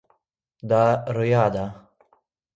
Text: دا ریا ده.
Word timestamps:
دا 0.69 0.83
ریا 1.17 1.45
ده. 1.53 1.65